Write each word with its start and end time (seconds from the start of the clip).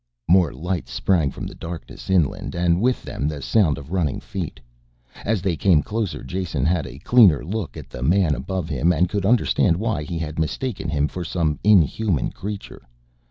_"More 0.33 0.51
lights 0.51 0.91
sprang 0.91 1.29
from 1.29 1.45
the 1.45 1.53
darkness 1.53 2.09
inland 2.09 2.55
and 2.55 2.81
with 2.81 3.03
them 3.03 3.27
the 3.27 3.39
sound 3.39 3.77
of 3.77 3.91
running 3.91 4.19
feet. 4.19 4.59
As 5.23 5.43
they 5.43 5.55
came 5.55 5.83
closer 5.83 6.23
Jason 6.23 6.65
had 6.65 6.87
a 6.87 6.97
clearer 6.97 7.45
look 7.45 7.77
at 7.77 7.91
the 7.91 8.01
man 8.01 8.33
above 8.33 8.67
him 8.67 8.91
and 8.91 9.07
could 9.07 9.27
understand 9.27 9.77
why 9.77 10.01
he 10.01 10.17
had 10.17 10.39
mistaken 10.39 10.89
him 10.89 11.07
for 11.07 11.23
some 11.23 11.59
inhuman 11.63 12.31
creature. 12.31 12.81